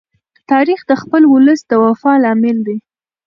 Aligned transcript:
تاریخ 0.51 0.79
د 0.87 0.91
خپل 1.01 1.21
ولس 1.33 1.61
د 1.67 1.71
وفا 1.83 2.13
لامل 2.23 2.57
دی. 2.67 2.77